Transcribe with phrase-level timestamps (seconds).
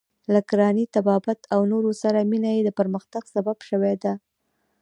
[0.33, 4.13] له کرانې، طبابت او نورو سره مینه یې د پرمختګ سبب شوې ده.